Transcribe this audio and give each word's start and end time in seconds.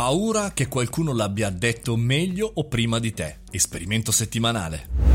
Paura 0.00 0.52
che 0.54 0.66
qualcuno 0.66 1.12
l'abbia 1.12 1.50
detto 1.50 1.94
meglio 1.94 2.50
o 2.54 2.64
prima 2.68 2.98
di 2.98 3.12
te. 3.12 3.40
Esperimento 3.50 4.10
settimanale. 4.12 5.09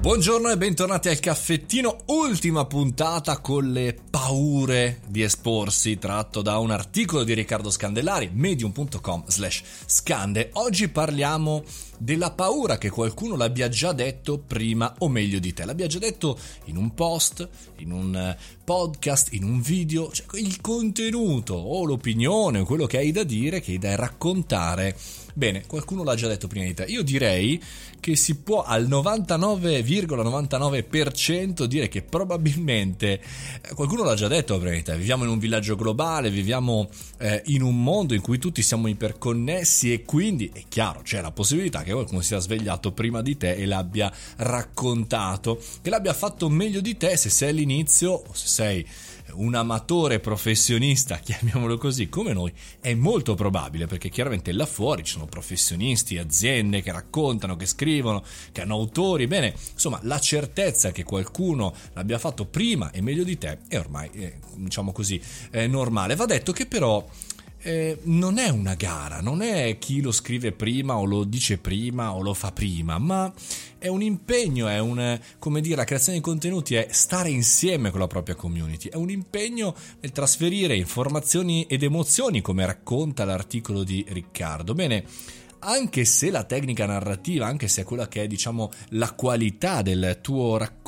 Buongiorno 0.00 0.48
e 0.48 0.56
bentornati 0.56 1.10
al 1.10 1.20
caffettino, 1.20 2.04
ultima 2.06 2.64
puntata 2.64 3.36
con 3.40 3.70
le 3.70 3.94
paure 4.08 5.02
di 5.06 5.20
esporsi, 5.20 5.98
tratto 5.98 6.40
da 6.40 6.56
un 6.56 6.70
articolo 6.70 7.22
di 7.22 7.34
Riccardo 7.34 7.68
Scandellari, 7.68 8.30
medium.com 8.32 9.24
slash 9.26 9.62
scande. 9.84 10.52
Oggi 10.54 10.88
parliamo 10.88 11.62
della 11.98 12.30
paura 12.30 12.78
che 12.78 12.88
qualcuno 12.88 13.36
l'abbia 13.36 13.68
già 13.68 13.92
detto 13.92 14.38
prima 14.38 14.94
o 15.00 15.08
meglio 15.10 15.38
di 15.38 15.52
te. 15.52 15.66
L'abbia 15.66 15.86
già 15.86 15.98
detto 15.98 16.38
in 16.64 16.78
un 16.78 16.94
post, 16.94 17.46
in 17.76 17.92
un 17.92 18.16
eh, 18.16 18.38
podcast, 18.64 19.34
in 19.34 19.44
un 19.44 19.60
video, 19.60 20.10
cioè 20.10 20.40
il 20.40 20.62
contenuto 20.62 21.52
o 21.52 21.84
l'opinione 21.84 22.60
o 22.60 22.64
quello 22.64 22.86
che 22.86 22.96
hai 22.96 23.12
da 23.12 23.22
dire, 23.22 23.60
che 23.60 23.72
hai 23.72 23.78
da 23.78 23.96
raccontare. 23.96 24.96
Bene, 25.34 25.64
qualcuno 25.66 26.02
l'ha 26.02 26.14
già 26.14 26.28
detto 26.28 26.46
prima 26.46 26.64
di 26.64 26.72
te. 26.72 26.84
Io 26.84 27.02
direi 27.02 27.62
che 28.00 28.16
si 28.16 28.36
può 28.36 28.62
al 28.62 28.88
99,99% 28.88 31.64
dire 31.64 31.88
che 31.88 32.00
probabilmente 32.00 33.20
eh, 33.60 33.74
qualcuno 33.74 34.04
l'ha 34.04 34.14
già 34.14 34.26
detto 34.26 34.58
prima 34.58 34.74
di 34.74 34.82
te. 34.82 34.96
Viviamo 34.96 35.24
in 35.24 35.30
un 35.30 35.38
villaggio 35.38 35.76
globale, 35.76 36.30
viviamo 36.30 36.88
eh, 37.18 37.42
in 37.46 37.60
un 37.62 37.82
mondo 37.82 38.14
in 38.14 38.22
cui 38.22 38.38
tutti 38.38 38.62
siamo 38.62 38.86
iperconnessi 38.88 39.92
e 39.92 40.04
quindi 40.04 40.50
è 40.52 40.62
chiaro, 40.66 41.02
c'è 41.02 41.20
la 41.20 41.30
possibilità 41.30 41.82
che 41.82 41.90
che 41.90 41.92
qualcuno 41.92 42.20
sia 42.20 42.38
svegliato 42.38 42.92
prima 42.92 43.20
di 43.20 43.36
te 43.36 43.54
e 43.54 43.66
l'abbia 43.66 44.12
raccontato, 44.36 45.60
che 45.82 45.90
l'abbia 45.90 46.14
fatto 46.14 46.48
meglio 46.48 46.80
di 46.80 46.96
te 46.96 47.16
se 47.16 47.28
sei 47.28 47.50
all'inizio 47.50 48.12
o 48.12 48.32
se 48.32 48.46
sei 48.46 48.86
un 49.34 49.54
amatore 49.54 50.20
professionista, 50.20 51.18
chiamiamolo 51.22 51.78
così, 51.78 52.08
come 52.08 52.32
noi, 52.32 52.52
è 52.80 52.94
molto 52.94 53.34
probabile 53.34 53.86
perché 53.86 54.08
chiaramente 54.08 54.52
là 54.52 54.66
fuori 54.66 55.04
ci 55.04 55.12
sono 55.12 55.26
professionisti, 55.26 56.18
aziende 56.18 56.82
che 56.82 56.92
raccontano, 56.92 57.56
che 57.56 57.66
scrivono, 57.66 58.24
che 58.52 58.62
hanno 58.62 58.74
autori, 58.74 59.26
bene, 59.26 59.54
insomma 59.72 59.98
la 60.02 60.18
certezza 60.18 60.90
che 60.90 61.04
qualcuno 61.04 61.74
l'abbia 61.94 62.18
fatto 62.18 62.46
prima 62.46 62.90
e 62.90 63.00
meglio 63.00 63.24
di 63.24 63.38
te 63.38 63.58
è 63.68 63.78
ormai, 63.78 64.10
eh, 64.12 64.38
diciamo 64.56 64.92
così, 64.92 65.20
è 65.50 65.66
normale. 65.66 66.16
Va 66.16 66.26
detto 66.26 66.52
che 66.52 66.66
però 66.66 67.06
eh, 67.62 67.98
non 68.04 68.38
è 68.38 68.48
una 68.48 68.74
gara, 68.74 69.20
non 69.20 69.42
è 69.42 69.76
chi 69.78 70.00
lo 70.00 70.12
scrive 70.12 70.52
prima 70.52 70.96
o 70.96 71.04
lo 71.04 71.24
dice 71.24 71.58
prima 71.58 72.14
o 72.14 72.22
lo 72.22 72.34
fa 72.34 72.52
prima, 72.52 72.98
ma 72.98 73.32
è 73.78 73.88
un 73.88 74.02
impegno, 74.02 74.68
è 74.68 74.78
un, 74.78 75.18
come 75.38 75.60
dire, 75.60 75.76
la 75.76 75.84
creazione 75.84 76.18
di 76.18 76.24
contenuti 76.24 76.74
è 76.74 76.88
stare 76.90 77.30
insieme 77.30 77.90
con 77.90 78.00
la 78.00 78.06
propria 78.06 78.34
community, 78.34 78.88
è 78.88 78.96
un 78.96 79.10
impegno 79.10 79.74
nel 80.00 80.12
trasferire 80.12 80.76
informazioni 80.76 81.64
ed 81.66 81.82
emozioni, 81.82 82.40
come 82.40 82.64
racconta 82.64 83.24
l'articolo 83.24 83.84
di 83.84 84.04
Riccardo. 84.08 84.74
Bene, 84.74 85.04
anche 85.60 86.04
se 86.04 86.30
la 86.30 86.44
tecnica 86.44 86.86
narrativa, 86.86 87.46
anche 87.46 87.68
se 87.68 87.84
quella 87.84 88.08
che 88.08 88.22
è 88.22 88.26
diciamo 88.26 88.70
la 88.90 89.12
qualità 89.12 89.82
del 89.82 90.18
tuo 90.22 90.56
racconto 90.56 90.79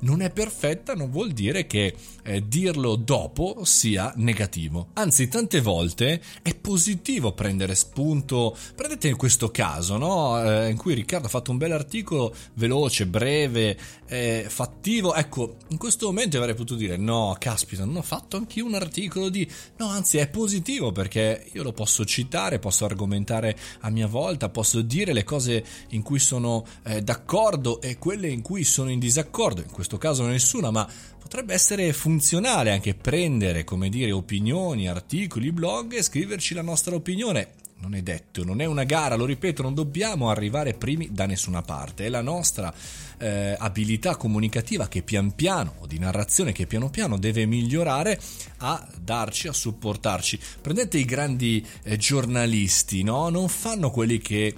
non 0.00 0.20
è 0.20 0.30
perfetta, 0.30 0.94
non 0.94 1.10
vuol 1.10 1.32
dire 1.32 1.66
che 1.66 1.94
eh, 2.22 2.46
dirlo 2.46 2.96
dopo 2.96 3.64
sia 3.64 4.12
negativo. 4.16 4.88
Anzi, 4.94 5.28
tante 5.28 5.60
volte 5.60 6.20
è 6.42 6.54
positivo 6.54 7.32
prendere 7.32 7.74
spunto. 7.74 8.56
Prendete 8.74 9.14
questo 9.14 9.50
caso, 9.50 9.96
no? 9.96 10.42
Eh, 10.42 10.70
in 10.70 10.76
cui 10.76 10.94
Riccardo 10.94 11.26
ha 11.26 11.30
fatto 11.30 11.50
un 11.50 11.58
bel 11.58 11.72
articolo 11.72 12.34
veloce, 12.54 13.06
breve, 13.06 13.78
eh, 14.06 14.46
fattivo. 14.48 15.14
Ecco, 15.14 15.56
in 15.68 15.78
questo 15.78 16.06
momento 16.06 16.38
avrei 16.38 16.54
potuto 16.54 16.76
dire: 16.76 16.96
no, 16.96 17.36
caspita, 17.38 17.84
non 17.84 17.96
ho 17.96 18.02
fatto 18.02 18.36
anch'io 18.36 18.64
un 18.64 18.74
articolo 18.74 19.28
di. 19.28 19.48
No, 19.78 19.88
anzi, 19.88 20.18
è 20.18 20.28
positivo 20.28 20.92
perché 20.92 21.46
io 21.52 21.62
lo 21.62 21.72
posso 21.72 22.04
citare, 22.04 22.58
posso 22.58 22.84
argomentare 22.84 23.56
a 23.80 23.90
mia 23.90 24.06
volta, 24.06 24.48
posso 24.48 24.80
dire 24.80 25.12
le 25.12 25.24
cose 25.24 25.64
in 25.90 26.02
cui 26.02 26.18
sono 26.18 26.64
eh, 26.84 27.02
d'accordo 27.02 27.80
e 27.80 27.98
quelle 27.98 28.28
in 28.28 28.42
cui 28.42 28.64
sono 28.64 28.90
in 28.90 28.98
disaccordo, 28.98 29.13
in 29.20 29.70
questo 29.70 29.98
caso 29.98 30.24
nessuna, 30.26 30.70
ma 30.70 30.88
potrebbe 31.18 31.54
essere 31.54 31.92
funzionale 31.92 32.72
anche 32.72 32.94
prendere, 32.94 33.64
come 33.64 33.88
dire, 33.88 34.12
opinioni, 34.12 34.88
articoli, 34.88 35.52
blog 35.52 35.94
e 35.94 36.02
scriverci 36.02 36.54
la 36.54 36.62
nostra 36.62 36.94
opinione 36.94 37.62
non 37.84 37.94
è 37.94 38.02
detto, 38.02 38.44
non 38.44 38.62
è 38.62 38.64
una 38.64 38.84
gara, 38.84 39.14
lo 39.14 39.26
ripeto, 39.26 39.62
non 39.62 39.74
dobbiamo 39.74 40.30
arrivare 40.30 40.72
primi 40.72 41.10
da 41.12 41.26
nessuna 41.26 41.60
parte, 41.60 42.06
è 42.06 42.08
la 42.08 42.22
nostra 42.22 42.72
eh, 43.18 43.54
abilità 43.58 44.16
comunicativa 44.16 44.88
che 44.88 45.02
pian 45.02 45.34
piano, 45.34 45.74
o 45.80 45.86
di 45.86 45.98
narrazione 45.98 46.52
che 46.52 46.66
piano 46.66 46.88
piano 46.88 47.18
deve 47.18 47.44
migliorare 47.44 48.18
a 48.58 48.88
darci, 48.98 49.48
a 49.48 49.52
supportarci. 49.52 50.38
Prendete 50.62 50.96
i 50.96 51.04
grandi 51.04 51.64
eh, 51.82 51.98
giornalisti, 51.98 53.02
no? 53.02 53.28
Non 53.28 53.48
fanno 53.48 53.90
quelli 53.90 54.18
che 54.18 54.54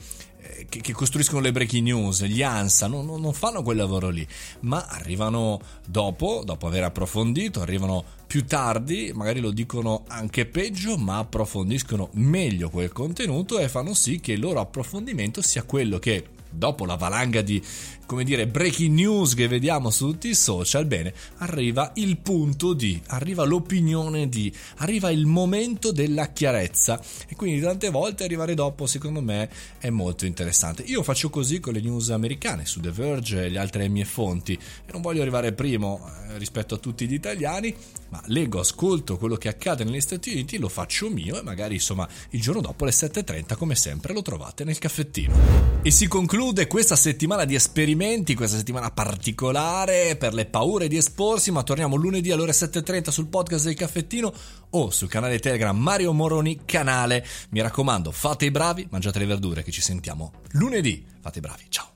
che, 0.69 0.81
che, 0.81 0.93
costruiscono 0.93 1.41
le 1.41 1.53
breaking 1.53 1.85
news, 1.85 2.25
gli 2.25 2.43
ANSA, 2.43 2.87
non, 2.87 3.05
non, 3.05 3.33
fanno 3.33 3.63
quel 3.63 3.77
lavoro 3.77 4.09
lì, 4.09 4.27
ma 4.61 4.87
arrivano 4.89 5.61
dopo, 5.87 6.43
dopo 6.45 6.67
aver 6.67 6.85
approfondito, 6.85 7.61
arrivano 7.61 8.05
più 8.27 8.45
tardi, 8.45 9.13
magari 9.15 9.41
lo 9.41 9.51
dicono 9.51 10.05
anche 10.09 10.47
peggio, 10.47 10.97
ma 10.97 11.19
approfondiscono 11.19 12.11
meglio 12.15 12.71
quel 12.71 12.93
contenuto 12.93 13.59
e 13.59 13.69
fanno 13.69 13.95
sì 13.95 14.21
che 14.21 14.33
il 14.33 14.41
loro 14.41 14.61
approfondimento 14.61 15.43
sia 15.43 15.63
quello 15.63 15.99
che 15.99 16.36
dopo 16.51 16.85
la 16.85 16.97
valanga 16.97 17.43
di 17.43 17.63
come 18.07 18.23
dire, 18.23 18.47
breaking 18.47 18.95
news 18.95 19.35
che 19.35 19.49
vediamo 19.49 19.91
su 19.91 20.07
tutti 20.11 20.29
i 20.29 20.35
social, 20.35 20.87
bene, 20.87 21.13
arriva 21.39 21.91
il 21.97 22.17
punto 22.19 22.73
di, 22.73 23.01
arriva 23.09 23.45
l'opinione 23.45 24.29
di, 24.29 24.53
arriva 24.77 25.11
il 25.11 25.27
momento 25.27 25.91
della 25.91 26.29
chiarezza 26.29 27.01
e 27.27 27.35
quindi 27.35 27.61
tante 27.61 27.91
volte 27.91 28.25
arrivare 28.25 28.55
dopo 28.55 28.87
secondo 28.87 29.21
me 29.21 29.51
è 29.79 29.91
molto 29.91 30.25
interessante. 30.25 30.83
Io 30.83 31.03
faccio 31.03 31.29
così 31.29 31.59
con 31.59 31.73
le 31.73 31.81
news 31.81 32.11
americane 32.11 32.65
su 32.65 32.81
The 32.81 32.93
Verge 32.93 33.47
e 33.47 33.49
le 33.49 33.59
altre 33.59 33.89
mie 33.89 34.05
fonti 34.05 34.53
e 34.53 34.93
non 34.93 35.03
voglio 35.03 35.23
arrivare 35.23 35.53
primo 35.53 36.09
eh, 36.29 36.39
rispetto 36.39 36.77
a 36.77 36.79
tutti 36.79 37.09
gli 37.09 37.15
italiani, 37.15 37.75
ma 38.11 38.23
leggo, 38.27 38.61
ascolto 38.61 39.19
quello 39.19 39.35
che 39.35 39.49
accade 39.49 39.83
negli 39.83 40.01
Stati 40.01 40.31
Uniti, 40.31 40.59
lo 40.59 40.69
faccio 40.69 41.11
mio 41.11 41.39
e 41.41 41.43
magari 41.43 41.75
insomma 41.75 42.09
il 42.31 42.41
giorno 42.41 42.61
dopo 42.61 42.85
alle 42.85 42.93
7.30 42.93 43.57
come 43.57 43.75
sempre 43.75 44.13
lo 44.13 44.23
trovate 44.23 44.63
nel 44.63 44.79
caffettino. 44.79 45.35
E 45.83 45.91
si 45.91 46.07
conclude 46.07 46.46
questa 46.67 46.97
settimana 46.97 47.45
di 47.45 47.55
esperimenti 47.55 48.35
questa 48.35 48.57
settimana 48.57 48.91
particolare 48.91 50.17
per 50.17 50.35
le 50.35 50.47
paure 50.47 50.89
di 50.89 50.97
esporsi, 50.97 51.51
ma 51.51 51.63
torniamo 51.63 51.97
lunedì 51.97 52.31
alle 52.31 52.43
ore 52.43 52.53
7.30 52.53 53.11
sul 53.11 53.27
podcast 53.27 53.65
del 53.65 53.75
caffettino 53.75 54.33
o 54.71 54.91
sul 54.91 55.09
canale 55.09 55.39
Telegram 55.39 55.77
Mario 55.77 56.13
Moroni 56.13 56.61
canale. 56.65 57.27
Mi 57.51 57.61
raccomando, 57.61 58.13
fate 58.13 58.45
i 58.45 58.51
bravi, 58.51 58.87
mangiate 58.91 59.19
le 59.19 59.27
verdure 59.27 59.63
che 59.63 59.71
ci 59.71 59.81
sentiamo 59.81 60.33
lunedì. 60.53 61.05
Fate 61.21 61.39
i 61.39 61.43
bravi, 61.43 61.65
ciao. 61.69 61.96